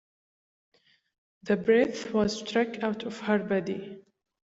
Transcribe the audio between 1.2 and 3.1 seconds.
The breath was struck out